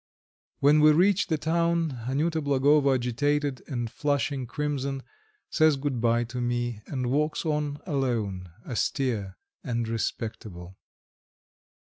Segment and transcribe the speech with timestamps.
[0.61, 5.03] When we reach the town Anyuta Blagovo, agitated and flushing crimson,
[5.51, 10.75] says good bye to me and walks on alone, austere and respectable.